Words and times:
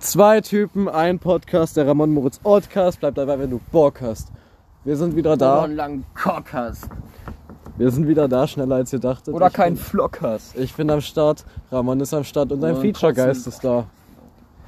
Zwei 0.00 0.40
Typen, 0.40 0.88
ein 0.88 1.18
Podcast, 1.18 1.76
der 1.76 1.88
Ramon 1.88 2.12
Moritz 2.12 2.38
Podcast. 2.38 3.00
Bleib 3.00 3.16
dabei, 3.16 3.36
wenn 3.40 3.50
du 3.50 3.60
Bock 3.72 4.00
hast. 4.00 4.30
Wir 4.84 4.96
sind 4.96 5.16
wieder 5.16 5.36
da. 5.36 5.64
einen 5.64 5.74
langen 5.74 6.04
Cock 6.14 6.52
hast. 6.52 6.88
Wir 7.76 7.90
sind 7.90 8.06
wieder 8.06 8.28
da, 8.28 8.46
schneller 8.46 8.76
als 8.76 8.92
ihr 8.92 9.00
dachtet. 9.00 9.34
Oder 9.34 9.48
ich 9.48 9.52
bin, 9.54 9.76
Flock 9.76 10.22
hast. 10.22 10.56
Ich 10.56 10.72
bin 10.74 10.88
am 10.90 11.00
Start, 11.00 11.44
Ramon 11.72 11.98
ist 11.98 12.14
am 12.14 12.22
Start 12.22 12.52
und 12.52 12.62
ein 12.62 12.76
Und 12.76 12.80
Feature-Geist 12.80 13.48
ist 13.48 13.64
da. 13.64 13.86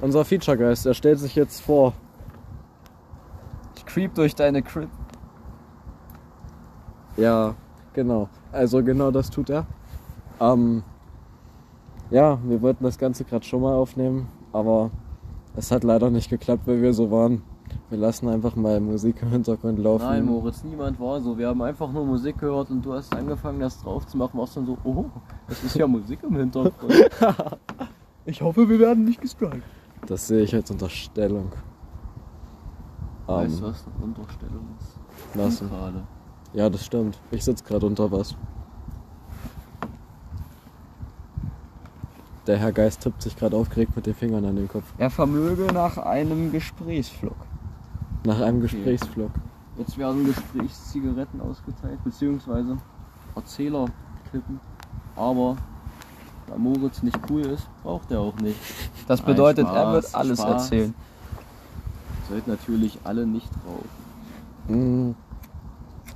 Unser 0.01 0.25
Feature-Geist, 0.25 0.85
er 0.85 0.93
stellt 0.93 1.19
sich 1.19 1.33
jetzt 1.35 1.61
vor. 1.61 1.93
Ich 3.77 3.85
creep 3.85 4.13
durch 4.13 4.35
deine 4.35 4.61
Crib. 4.61 4.89
Ja, 7.15 7.55
genau. 7.93 8.27
Also 8.51 8.83
genau 8.83 9.11
das 9.11 9.29
tut 9.29 9.49
er. 9.49 9.65
Ähm, 10.41 10.83
ja, 12.09 12.37
wir 12.43 12.61
wollten 12.61 12.83
das 12.83 12.97
Ganze 12.97 13.23
gerade 13.23 13.45
schon 13.45 13.61
mal 13.61 13.73
aufnehmen, 13.73 14.27
aber 14.51 14.91
es 15.55 15.71
hat 15.71 15.83
leider 15.83 16.09
nicht 16.09 16.29
geklappt, 16.29 16.63
weil 16.67 16.81
wir 16.81 16.93
so 16.93 17.11
waren. 17.11 17.41
Wir 17.89 17.97
lassen 17.97 18.27
einfach 18.27 18.55
mal 18.55 18.79
Musik 18.81 19.21
im 19.21 19.29
Hintergrund 19.29 19.79
laufen. 19.79 20.03
Nein, 20.03 20.25
Moritz, 20.25 20.63
niemand 20.63 20.99
war 20.99 21.21
so. 21.21 21.37
Wir 21.37 21.47
haben 21.47 21.61
einfach 21.61 21.89
nur 21.91 22.05
Musik 22.05 22.37
gehört 22.39 22.69
und 22.69 22.85
du 22.85 22.93
hast 22.93 23.13
angefangen, 23.15 23.59
das 23.61 23.81
drauf 23.81 24.05
zu 24.07 24.17
machen. 24.17 24.37
Warst 24.39 24.57
dann 24.57 24.65
so, 24.65 24.77
oh, 24.83 25.05
das 25.47 25.63
ist 25.63 25.75
ja 25.75 25.87
Musik 25.87 26.19
im 26.23 26.35
Hintergrund. 26.35 26.93
ich 28.25 28.41
hoffe, 28.41 28.67
wir 28.67 28.79
werden 28.79 29.05
nicht 29.05 29.21
gestrikt. 29.21 29.63
Das 30.05 30.27
sehe 30.27 30.43
ich 30.43 30.53
als 30.53 30.69
Unterstellung. 30.71 31.51
Weißt 33.27 33.59
du, 33.61 33.65
Ähm, 33.65 33.71
was 33.71 33.85
eine 33.95 34.05
Unterstellung 34.05 34.65
ist? 34.79 34.99
was? 35.33 35.59
Gerade. 35.69 36.03
Ja, 36.53 36.69
das 36.69 36.85
stimmt. 36.85 37.19
Ich 37.31 37.45
sitze 37.45 37.63
gerade 37.63 37.85
unter 37.85 38.11
was. 38.11 38.35
Der 42.47 42.57
Herr 42.57 42.71
Geist 42.71 43.01
tippt 43.01 43.21
sich 43.21 43.35
gerade 43.35 43.55
aufgeregt 43.55 43.95
mit 43.95 44.05
den 44.05 44.15
Fingern 44.15 44.45
an 44.45 44.55
den 44.55 44.67
Kopf. 44.67 44.85
Er 44.97 45.09
vermöge 45.09 45.71
nach 45.73 45.97
einem 45.97 46.51
Gesprächsflock. 46.51 47.35
Nach 48.23 48.39
einem 48.39 48.61
Gesprächsvlog. 48.61 49.31
Jetzt 49.77 49.97
werden 49.97 50.25
Gesprächszigaretten 50.25 51.41
ausgeteilt, 51.41 52.03
beziehungsweise 52.03 52.77
Erzählerklippen. 53.35 54.59
Aber 55.15 55.57
da 56.47 56.57
Moritz 56.57 57.01
nicht 57.03 57.17
cool 57.29 57.41
ist, 57.41 57.67
braucht 57.83 58.11
er 58.11 58.19
auch 58.19 58.35
nicht. 58.37 58.57
Das 59.07 59.19
Nein, 59.19 59.27
bedeutet, 59.27 59.65
er 59.65 59.71
Spaß, 59.71 59.93
wird 59.93 60.15
alles 60.15 60.39
Spaß. 60.39 60.51
erzählen. 60.63 60.93
Sollten 62.29 62.51
natürlich 62.51 62.99
alle 63.03 63.25
nicht 63.25 63.49
rauchen. 63.65 65.09
Mm. 65.09 65.15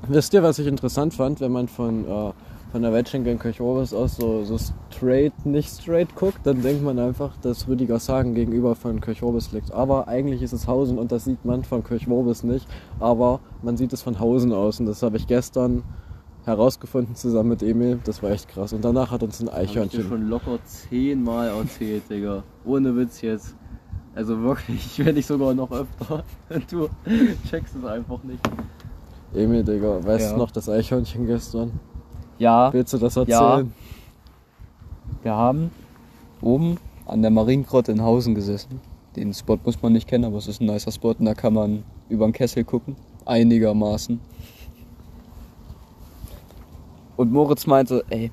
Wisst 0.07 0.33
ihr, 0.33 0.43
was 0.43 0.59
ich 0.59 0.67
interessant 0.67 1.13
fand, 1.13 1.39
wenn 1.39 1.51
man 1.51 1.67
von, 1.67 2.05
äh, 2.07 2.33
von 2.75 2.81
der 2.81 2.91
Wettschenkel 2.91 3.37
Kirchhorbes 3.37 3.93
aus 3.93 4.17
so, 4.17 4.43
so 4.43 4.57
straight, 4.91 5.31
nicht 5.45 5.69
straight 5.69 6.13
guckt, 6.13 6.39
dann 6.43 6.61
denkt 6.61 6.83
man 6.83 6.99
einfach, 6.99 7.37
dass 7.37 7.69
Rüdiger 7.69 7.99
Sagen 7.99 8.35
gegenüber 8.35 8.75
von 8.75 8.99
Kirchhorbes 8.99 9.53
liegt. 9.53 9.71
Aber 9.71 10.09
eigentlich 10.09 10.41
ist 10.41 10.51
es 10.51 10.67
Hausen 10.67 10.99
und 10.99 11.09
das 11.13 11.23
sieht 11.23 11.45
man 11.45 11.63
von 11.63 11.85
Kirchhorbes 11.85 12.43
nicht. 12.43 12.67
Aber 12.99 13.39
man 13.61 13.77
sieht 13.77 13.93
es 13.93 14.01
von 14.01 14.19
Hausen 14.19 14.51
aus 14.51 14.81
und 14.81 14.87
das 14.87 15.03
habe 15.03 15.15
ich 15.15 15.25
gestern 15.25 15.83
herausgefunden 16.43 17.15
zusammen 17.15 17.47
mit 17.47 17.63
Emil. 17.63 18.01
Das 18.03 18.21
war 18.21 18.31
echt 18.31 18.49
krass. 18.49 18.73
Und 18.73 18.83
danach 18.83 19.09
hat 19.09 19.23
uns 19.23 19.39
ein 19.39 19.47
Hab 19.47 19.53
ich 19.63 19.71
dir 19.71 19.79
Eichhörnchen. 19.79 20.09
schon 20.09 20.27
locker 20.27 20.59
zehnmal 20.65 21.47
erzählt, 21.47 22.03
Digga. 22.09 22.43
Ohne 22.65 22.93
Witz 22.97 23.21
jetzt. 23.21 23.55
Also 24.15 24.41
wirklich, 24.41 24.99
wenn 25.05 25.15
nicht 25.15 25.27
sogar 25.27 25.53
noch 25.53 25.71
öfter. 25.71 26.25
Du 26.69 26.89
checkst 27.49 27.73
es 27.77 27.85
einfach 27.85 28.21
nicht. 28.25 28.41
Emil, 29.33 29.63
Digga, 29.63 30.03
weißt 30.05 30.25
Ja. 30.25 30.33
du 30.33 30.39
noch 30.39 30.51
das 30.51 30.67
Eichhörnchen 30.67 31.25
gestern? 31.25 31.79
Ja, 32.37 32.71
Willst 32.73 32.93
du 32.93 32.97
das 32.97 33.15
Ja. 33.15 33.21
erzählen? 33.21 33.73
wir 35.23 35.33
haben 35.33 35.71
oben 36.41 36.77
an 37.05 37.21
der 37.21 37.31
Mariengrotte 37.31 37.91
in 37.91 38.01
Hausen 38.01 38.35
gesessen. 38.35 38.79
Den 39.15 39.33
Spot 39.33 39.57
muss 39.63 39.81
man 39.81 39.93
nicht 39.93 40.07
kennen, 40.07 40.25
aber 40.25 40.37
es 40.37 40.47
ist 40.47 40.61
ein 40.61 40.65
nicer 40.65 40.91
Spot 40.91 41.11
und 41.17 41.25
da 41.25 41.33
kann 41.33 41.53
man 41.53 41.83
über 42.09 42.25
den 42.27 42.33
Kessel 42.33 42.63
gucken. 42.63 42.95
Einigermaßen. 43.25 44.19
Und 47.17 47.31
Moritz 47.31 47.65
meinte, 47.65 48.03
ey, 48.09 48.31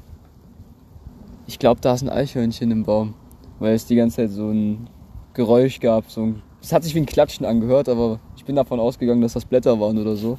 ich 1.46 1.58
glaube, 1.58 1.80
da 1.80 1.94
ist 1.94 2.02
ein 2.02 2.08
Eichhörnchen 2.08 2.70
im 2.70 2.82
Baum. 2.82 3.14
Weil 3.58 3.74
es 3.74 3.86
die 3.86 3.94
ganze 3.94 4.16
Zeit 4.16 4.30
so 4.30 4.48
ein 4.50 4.88
Geräusch 5.34 5.78
gab. 5.78 6.10
So 6.10 6.22
ein, 6.22 6.42
es 6.60 6.72
hat 6.72 6.82
sich 6.82 6.94
wie 6.94 6.98
ein 7.00 7.06
Klatschen 7.06 7.46
angehört, 7.46 7.88
aber 7.88 8.18
ich 8.36 8.44
bin 8.44 8.56
davon 8.56 8.80
ausgegangen, 8.80 9.20
dass 9.22 9.34
das 9.34 9.44
Blätter 9.44 9.78
waren 9.78 9.98
oder 9.98 10.16
so. 10.16 10.36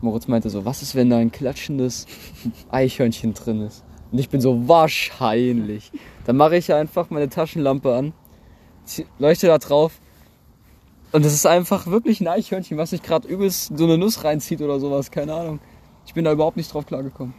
Moritz 0.00 0.28
meinte 0.28 0.50
so, 0.50 0.64
was 0.64 0.82
ist, 0.82 0.94
wenn 0.94 1.10
da 1.10 1.16
ein 1.18 1.32
klatschendes 1.32 2.06
Eichhörnchen 2.70 3.34
drin 3.34 3.62
ist? 3.62 3.84
Und 4.12 4.18
ich 4.18 4.28
bin 4.28 4.40
so, 4.40 4.68
wahrscheinlich. 4.68 5.90
Dann 6.24 6.36
mache 6.36 6.56
ich 6.56 6.72
einfach 6.72 7.10
meine 7.10 7.28
Taschenlampe 7.28 7.94
an, 7.94 8.12
leuchte 9.18 9.46
da 9.48 9.58
drauf 9.58 10.00
und 11.12 11.24
es 11.24 11.32
ist 11.32 11.46
einfach 11.46 11.86
wirklich 11.86 12.20
ein 12.20 12.28
Eichhörnchen, 12.28 12.76
was 12.78 12.90
sich 12.90 13.02
gerade 13.02 13.26
übelst 13.26 13.76
so 13.76 13.84
eine 13.84 13.98
Nuss 13.98 14.22
reinzieht 14.24 14.60
oder 14.60 14.78
sowas, 14.80 15.10
keine 15.10 15.34
Ahnung. 15.34 15.60
Ich 16.06 16.14
bin 16.14 16.24
da 16.24 16.32
überhaupt 16.32 16.56
nicht 16.56 16.72
drauf 16.72 16.86
klargekommen. 16.86 17.34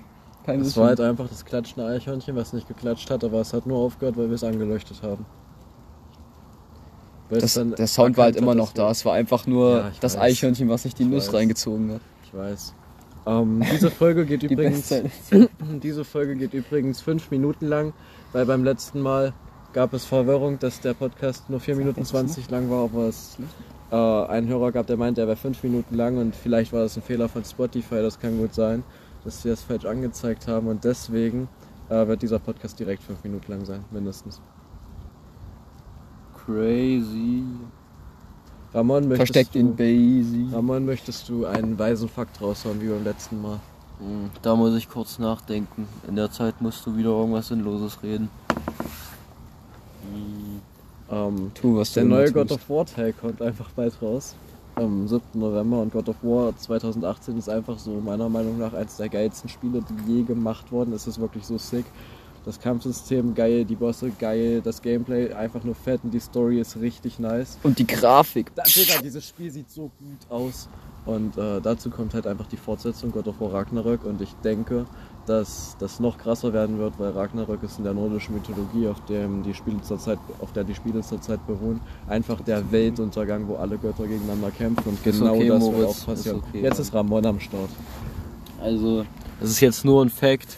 Kein 0.45 0.61
Es 0.61 0.75
war 0.77 0.87
halt 0.87 0.99
einfach 1.01 1.27
das 1.27 1.45
klatschende 1.45 1.87
Eichhörnchen, 1.89 2.35
was 2.35 2.53
nicht 2.53 2.67
geklatscht 2.67 3.09
hat, 3.11 3.23
aber 3.23 3.41
es 3.41 3.53
hat 3.53 3.65
nur 3.65 3.77
aufgehört, 3.77 4.17
weil 4.17 4.29
wir 4.29 4.35
es 4.35 4.43
angeleuchtet 4.43 5.01
haben. 5.03 5.25
Das, 7.29 7.53
der 7.55 7.87
Sound 7.87 8.15
war 8.15 8.25
halt 8.25 8.37
immer 8.37 8.55
noch 8.55 8.71
da. 8.71 8.89
Es 8.89 9.03
war 9.03 9.13
einfach 9.13 9.45
nur 9.47 9.77
Ja, 9.77 9.91
das 9.99 10.15
weiß. 10.15 10.21
Eichhörnchen, 10.21 10.69
was 10.69 10.83
sich 10.83 10.95
die 10.95 11.03
Ich 11.03 11.09
Nuss 11.09 11.27
weiß. 11.27 11.33
reingezogen 11.35 11.91
hat. 11.95 12.01
Ich 12.27 12.33
weiß. 12.37 12.73
Ähm, 13.25 13.63
diese 13.71 13.89
Folge 13.89 14.25
geht 14.25 14.41
Die 14.43 14.47
übrigens. 14.47 14.93
Diese 15.81 16.03
Folge 16.03 16.35
geht 16.35 16.53
übrigens 16.53 17.01
fünf 17.01 17.31
Minuten 17.31 17.67
lang, 17.67 17.93
weil 18.33 18.45
beim 18.45 18.65
letzten 18.65 19.01
Mal 19.01 19.33
gab 19.71 19.93
es 19.93 20.05
Verwirrung, 20.05 20.59
dass 20.59 20.81
der 20.81 20.93
Podcast 20.93 21.49
nur 21.49 21.59
4 21.59 21.75
Minuten 21.75 22.03
20 22.03 22.49
lang 22.49 22.69
war, 22.69 22.85
aber 22.85 23.07
es 23.07 23.37
äh, 23.91 23.95
einen 23.95 24.47
Hörer 24.47 24.71
gab, 24.71 24.87
der 24.87 24.97
meinte, 24.97 25.21
er 25.21 25.27
wäre 25.27 25.37
5 25.37 25.63
Minuten 25.63 25.95
lang 25.95 26.17
und 26.17 26.35
vielleicht 26.35 26.73
war 26.73 26.81
das 26.81 26.97
ein 26.97 27.03
Fehler 27.03 27.29
von 27.29 27.45
Spotify, 27.45 27.95
das 27.95 28.19
kann 28.19 28.37
gut 28.37 28.53
sein, 28.53 28.83
dass 29.23 29.43
sie 29.43 29.49
das 29.49 29.61
falsch 29.61 29.85
angezeigt 29.85 30.47
haben 30.47 30.67
und 30.67 30.83
deswegen 30.83 31.47
äh, 31.89 32.07
wird 32.07 32.21
dieser 32.21 32.39
Podcast 32.39 32.79
direkt 32.79 33.03
5 33.03 33.23
Minuten 33.23 33.51
lang 33.51 33.65
sein, 33.65 33.85
mindestens. 33.91 34.41
Crazy. 36.45 37.43
Ramon, 38.73 39.07
möchtest 39.07 39.33
Versteckt 39.33 39.55
du, 39.55 39.59
in 39.59 39.75
Basie. 39.75 40.47
Ramon, 40.53 40.85
möchtest 40.85 41.29
du 41.29 41.45
einen 41.45 41.77
weisen 41.79 42.09
Fakt 42.09 42.41
raushauen, 42.41 42.81
wie 42.81 42.87
beim 42.87 43.03
letzten 43.03 43.41
Mal? 43.41 43.59
Hm, 43.99 44.29
Da 44.41 44.55
muss 44.55 44.75
ich 44.75 44.89
kurz 44.89 45.19
nachdenken. 45.19 45.87
In 46.07 46.15
der 46.15 46.31
Zeit 46.31 46.61
musst 46.61 46.85
du 46.85 46.95
wieder 46.95 47.09
irgendwas 47.09 47.47
Sinnloses 47.47 48.01
reden. 48.03 48.29
Ähm, 51.09 51.51
Tu, 51.53 51.75
was 51.77 51.93
Der 51.93 52.03
neue 52.03 52.31
God 52.31 52.51
of 52.51 52.69
War 52.69 52.85
Teil 52.85 53.13
kommt 53.13 53.41
einfach 53.41 53.69
bald 53.71 53.99
raus. 54.01 54.35
Am 54.75 55.07
7. 55.07 55.21
November 55.33 55.81
und 55.81 55.91
God 55.91 56.09
of 56.09 56.17
War 56.21 56.55
2018 56.55 57.37
ist 57.37 57.49
einfach 57.49 57.79
so 57.79 57.91
meiner 57.91 58.29
Meinung 58.29 58.59
nach 58.59 58.73
eines 58.73 58.97
der 58.97 59.09
geilsten 59.09 59.49
Spiele, 59.49 59.81
die 60.05 60.13
je 60.17 60.23
gemacht 60.23 60.71
wurden. 60.71 60.93
Es 60.93 61.07
ist 61.07 61.19
wirklich 61.19 61.45
so 61.45 61.57
sick. 61.57 61.85
Das 62.47 62.61
Kampfsystem 62.61 63.35
geil, 63.35 63.65
die 63.65 63.75
Bosse 63.75 64.09
geil, 64.17 64.61
das 64.63 64.81
Gameplay 64.81 65.33
einfach 65.33 65.65
nur 65.65 65.75
fett 65.75 65.99
und 66.05 66.13
die 66.13 66.19
Story 66.21 66.61
ist 66.61 66.79
richtig 66.79 67.19
nice. 67.19 67.57
Und 67.61 67.77
die 67.77 67.85
Grafik. 67.85 68.55
Da, 68.55 68.63
Digga, 68.63 69.01
dieses 69.03 69.27
Spiel 69.27 69.51
sieht 69.51 69.69
so 69.69 69.91
gut 69.99 70.29
aus. 70.29 70.69
Und 71.05 71.37
äh, 71.37 71.59
dazu 71.59 71.89
kommt 71.89 72.13
halt 72.13 72.25
einfach 72.25 72.47
die 72.47 72.55
Fortsetzung 72.55 73.11
God 73.11 73.27
of 73.27 73.41
War 73.41 73.51
Ragnarök 73.51 74.05
und 74.05 74.21
ich 74.21 74.33
denke, 74.45 74.85
dass 75.25 75.75
das 75.77 75.99
noch 75.99 76.17
krasser 76.17 76.53
werden 76.53 76.79
wird, 76.79 76.97
weil 76.97 77.11
Ragnarök 77.11 77.63
ist 77.63 77.79
in 77.79 77.83
der 77.83 77.93
nordischen 77.93 78.35
Mythologie, 78.35 78.87
auf 78.87 79.03
dem 79.07 79.43
die 79.43 79.53
Spiele 79.53 79.81
zurzeit, 79.81 80.19
auf 80.39 80.53
der 80.53 80.63
die 80.63 80.73
Spiele 80.73 81.01
zurzeit 81.01 81.45
beruhen, 81.47 81.81
einfach 82.07 82.39
der 82.39 82.71
Weltuntergang, 82.71 83.45
wo 83.49 83.57
alle 83.57 83.77
Götter 83.77 84.07
gegeneinander 84.07 84.51
kämpfen 84.51 84.87
und 84.87 85.03
genau 85.03 85.35
okay, 85.35 85.49
das 85.49 85.61
wird 85.63 85.73
Moritz, 85.73 86.01
auch 86.01 86.05
passieren. 86.05 86.37
ist 86.37 86.43
okay, 86.47 86.61
Jetzt 86.61 86.79
ist 86.79 86.93
Ramon 86.93 87.25
am 87.25 87.41
Start. 87.41 87.69
Also, 88.61 89.05
das 89.41 89.49
ist 89.49 89.59
jetzt 89.59 89.83
nur 89.83 90.01
ein 90.05 90.09
Fact 90.09 90.57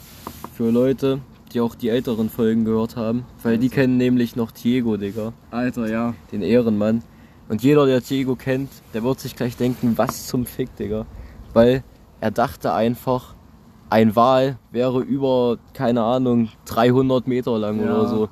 für 0.56 0.70
Leute, 0.70 1.20
die 1.52 1.60
auch 1.60 1.74
die 1.74 1.88
älteren 1.88 2.30
Folgen 2.30 2.64
gehört 2.64 2.96
haben. 2.96 3.24
Weil 3.42 3.58
die 3.58 3.68
kennen 3.68 3.96
nämlich 3.96 4.36
noch 4.36 4.50
Diego, 4.50 4.96
Digga. 4.96 5.32
Alter, 5.50 5.88
ja. 5.88 6.14
Den 6.32 6.42
Ehrenmann. 6.42 7.02
Und 7.48 7.62
jeder, 7.62 7.86
der 7.86 8.00
Diego 8.00 8.36
kennt, 8.36 8.70
der 8.94 9.02
wird 9.02 9.20
sich 9.20 9.34
gleich 9.34 9.56
denken, 9.56 9.98
was 9.98 10.26
zum 10.28 10.46
Fick, 10.46 10.74
Digga. 10.76 11.06
Weil 11.52 11.82
er 12.20 12.30
dachte 12.30 12.72
einfach, 12.72 13.34
ein 13.88 14.14
Wal 14.14 14.58
wäre 14.70 15.00
über, 15.00 15.58
keine 15.74 16.02
Ahnung, 16.02 16.48
300 16.66 17.26
Meter 17.26 17.58
lang 17.58 17.80
Ja. 17.80 17.84
oder 17.96 18.08
so. 18.08 18.28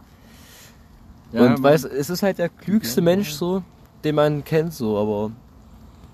Ja, 1.32 1.42
und 1.46 1.62
weißt, 1.62 1.84
es 1.84 2.08
ist 2.10 2.22
halt 2.22 2.38
der 2.38 2.48
klügste 2.48 3.02
Mensch 3.02 3.32
so, 3.32 3.62
den 4.04 4.14
man 4.14 4.44
kennt 4.44 4.72
so, 4.72 4.96
aber 4.96 5.30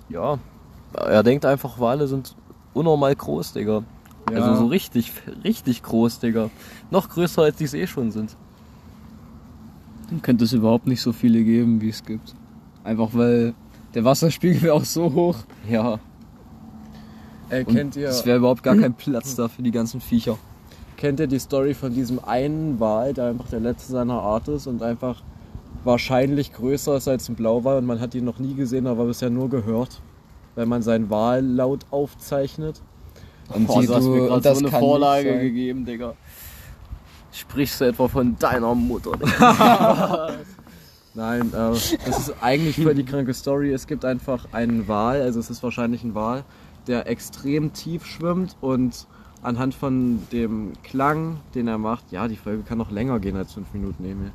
ja, 0.08 0.38
er 0.94 1.22
denkt 1.22 1.44
einfach, 1.44 1.78
Wale 1.78 2.08
sind 2.08 2.34
unnormal 2.72 3.14
groß, 3.14 3.52
Digga. 3.52 3.84
Ja. 4.32 4.42
Also 4.42 4.54
so 4.62 4.66
richtig, 4.66 5.12
richtig 5.44 5.82
groß, 5.82 6.20
Digga. 6.20 6.50
Noch 6.90 7.08
größer 7.08 7.42
als 7.42 7.56
die 7.56 7.64
es 7.64 7.74
eh 7.74 7.86
schon 7.86 8.10
sind. 8.10 8.36
Dann 10.10 10.22
könnte 10.22 10.44
es 10.44 10.52
überhaupt 10.52 10.86
nicht 10.86 11.00
so 11.02 11.12
viele 11.12 11.42
geben, 11.44 11.80
wie 11.80 11.88
es 11.88 12.04
gibt. 12.04 12.34
Einfach 12.84 13.10
weil 13.12 13.54
der 13.94 14.04
Wasserspiegel 14.04 14.62
wäre 14.62 14.74
auch 14.74 14.84
so 14.84 15.12
hoch. 15.12 15.36
Ja. 15.68 15.98
Äh, 17.50 17.64
kennt 17.64 17.96
ihr, 17.96 18.08
Es 18.08 18.24
wäre 18.24 18.38
überhaupt 18.38 18.62
gar 18.62 18.76
kein 18.76 18.94
Platz 18.94 19.34
da 19.36 19.48
für 19.48 19.62
die 19.62 19.70
ganzen 19.70 20.00
Viecher. 20.00 20.38
kennt 20.96 21.20
ihr 21.20 21.26
die 21.26 21.38
Story 21.38 21.74
von 21.74 21.92
diesem 21.92 22.18
einen 22.24 22.80
Wal, 22.80 23.12
der 23.12 23.26
einfach 23.26 23.48
der 23.48 23.60
letzte 23.60 23.92
seiner 23.92 24.20
Art 24.22 24.48
ist 24.48 24.66
und 24.66 24.82
einfach 24.82 25.22
wahrscheinlich 25.84 26.52
größer 26.54 26.96
ist 26.96 27.08
als 27.08 27.28
ein 27.28 27.34
Blauwal 27.34 27.76
und 27.78 27.86
man 27.86 28.00
hat 28.00 28.14
ihn 28.14 28.24
noch 28.24 28.38
nie 28.38 28.54
gesehen, 28.54 28.86
aber 28.86 29.04
bisher 29.04 29.28
nur 29.28 29.50
gehört, 29.50 30.00
weil 30.54 30.64
man 30.64 30.80
seinen 30.82 31.10
Wahl 31.10 31.60
aufzeichnet. 31.90 32.80
Und 33.48 33.66
Boah, 33.66 33.80
die, 33.80 33.86
du 33.86 33.94
hast 33.94 34.06
mir 34.06 34.40
das 34.40 34.58
so 34.58 34.66
eine 34.66 34.78
Vorlage 34.78 35.38
gegeben, 35.40 35.84
Digga. 35.84 36.14
Sprichst 37.32 37.80
du 37.80 37.86
etwa 37.86 38.08
von 38.08 38.38
deiner 38.38 38.74
Mutter? 38.74 39.12
Digga? 39.16 40.30
Nein, 41.14 41.48
äh, 41.48 41.52
das 41.52 41.92
ist 41.94 42.34
eigentlich 42.40 42.82
voll 42.82 42.94
die 42.94 43.04
kranke 43.04 43.34
Story. 43.34 43.72
Es 43.72 43.86
gibt 43.86 44.04
einfach 44.04 44.46
einen 44.52 44.88
Wal, 44.88 45.22
also 45.22 45.38
es 45.38 45.48
ist 45.48 45.62
wahrscheinlich 45.62 46.02
ein 46.02 46.14
Wal, 46.14 46.44
der 46.88 47.06
extrem 47.08 47.72
tief 47.72 48.04
schwimmt 48.04 48.56
und 48.60 49.06
anhand 49.42 49.74
von 49.74 50.26
dem 50.32 50.72
Klang, 50.82 51.38
den 51.54 51.68
er 51.68 51.78
macht, 51.78 52.10
ja, 52.10 52.26
die 52.26 52.36
Folge 52.36 52.62
kann 52.62 52.78
noch 52.78 52.90
länger 52.90 53.20
gehen 53.20 53.36
als 53.36 53.52
fünf 53.52 53.72
Minuten, 53.72 54.04
Emil. 54.04 54.32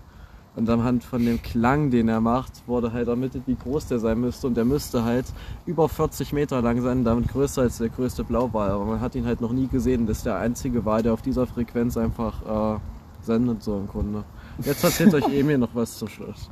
Und 0.56 0.70
anhand 0.70 1.04
von 1.04 1.24
dem 1.24 1.42
Klang, 1.42 1.92
den 1.92 2.10
er 2.10 2.22
macht, 2.22 2.68
wurde 2.68 2.92
halt 2.92 3.08
ermittelt, 3.08 3.44
wie 3.46 3.56
groß 3.56 3.88
der 3.88 4.00
sein 4.00 4.20
müsste. 4.20 4.48
Und 4.48 4.56
der 4.56 4.66
müsste 4.66 5.04
halt 5.04 5.26
über 5.66 5.88
40 5.88 6.34
Meter 6.34 6.62
lang 6.62 6.82
sein, 6.82 7.04
damit 7.04 7.30
größer 7.30 7.62
als 7.62 7.78
der 7.78 7.90
größte 7.90 8.24
Blauwal. 8.24 8.72
Aber 8.72 8.86
man 8.86 9.00
hat 9.00 9.16
ihn 9.16 9.26
halt 9.26 9.42
noch 9.42 9.54
nie 9.54 9.68
gesehen. 9.68 10.08
Das 10.08 10.18
ist 10.18 10.26
der 10.26 10.38
einzige 10.38 10.84
Wal, 10.86 11.04
der 11.04 11.14
auf 11.14 11.22
dieser 11.22 11.48
Frequenz 11.48 11.98
einfach 11.98 12.76
äh, 12.76 12.80
sendet, 13.22 13.64
so 13.64 13.78
im 13.78 13.88
Grunde. 13.88 14.24
Jetzt 14.64 14.84
erzählt 14.84 15.14
euch 15.14 15.26
Emil 15.34 15.58
noch 15.58 15.74
was 15.74 15.98
zum 15.98 16.08
Schluss. 16.08 16.50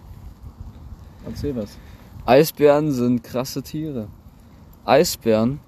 Erzähl 1.26 1.56
was. 1.56 1.78
Eisbären 2.26 2.92
sind 2.92 3.24
krasse 3.24 3.64
Tiere. 3.64 4.08
Eisbären 4.86 5.60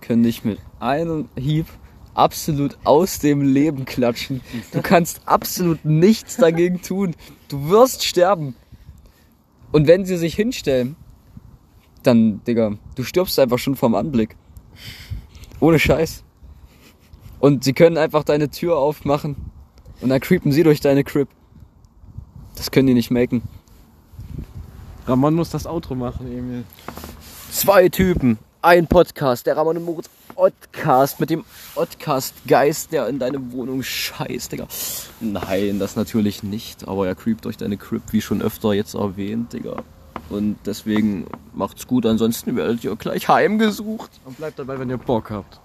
können 0.00 0.22
dich 0.22 0.44
mit 0.44 0.58
einem 0.80 1.28
Hieb 1.36 1.66
absolut 2.14 2.78
aus 2.84 3.18
dem 3.18 3.42
Leben 3.42 3.84
klatschen. 3.84 4.40
Du 4.72 4.82
kannst 4.82 5.20
absolut 5.26 5.84
nichts 5.84 6.36
dagegen 6.36 6.80
tun. 6.80 7.14
Du 7.48 7.68
wirst 7.68 8.04
sterben. 8.04 8.56
Und 9.72 9.86
wenn 9.86 10.04
sie 10.04 10.16
sich 10.16 10.34
hinstellen, 10.34 10.96
dann, 12.02 12.42
Digga, 12.44 12.72
du 12.94 13.02
stirbst 13.02 13.38
einfach 13.38 13.58
schon 13.58 13.76
vom 13.76 13.94
Anblick. 13.94 14.36
Ohne 15.60 15.78
Scheiß. 15.78 16.22
Und 17.40 17.64
sie 17.64 17.72
können 17.72 17.98
einfach 17.98 18.24
deine 18.24 18.50
Tür 18.50 18.78
aufmachen 18.78 19.36
und 20.00 20.08
dann 20.08 20.20
creepen 20.20 20.52
sie 20.52 20.62
durch 20.62 20.80
deine 20.80 21.04
Crib. 21.04 21.28
Das 22.54 22.70
können 22.70 22.86
die 22.86 22.94
nicht 22.94 23.10
maken. 23.10 23.42
Ramon 25.06 25.34
muss 25.34 25.50
das 25.50 25.66
Outro 25.66 25.94
machen, 25.94 26.26
Emil. 26.26 26.64
Zwei 27.50 27.88
Typen, 27.88 28.38
ein 28.62 28.86
Podcast, 28.86 29.46
der 29.46 29.56
Ramon 29.56 29.76
und 29.76 29.84
Moritz 29.84 30.08
Podcast 30.36 31.18
mit 31.18 31.30
dem 31.30 31.44
Podcast-Geist, 31.74 32.92
der 32.92 33.08
in 33.08 33.18
deine 33.18 33.52
Wohnung 33.52 33.82
scheißt, 33.82 34.52
Digga. 34.52 34.68
Nein, 35.20 35.78
das 35.78 35.96
natürlich 35.96 36.42
nicht, 36.42 36.86
aber 36.86 37.08
er 37.08 37.14
creept 37.14 37.46
durch 37.46 37.56
deine 37.56 37.78
Crib, 37.78 38.02
wie 38.10 38.20
schon 38.20 38.42
öfter 38.42 38.74
jetzt 38.74 38.94
erwähnt, 38.94 39.54
Digga. 39.54 39.82
Und 40.28 40.58
deswegen 40.66 41.26
macht's 41.54 41.86
gut, 41.86 42.04
ansonsten 42.04 42.54
werdet 42.54 42.84
ihr 42.84 42.94
gleich 42.96 43.28
heimgesucht. 43.28 44.10
Und 44.24 44.36
bleibt 44.36 44.58
dabei, 44.58 44.78
wenn 44.78 44.90
ihr 44.90 44.98
Bock 44.98 45.30
habt. 45.30 45.60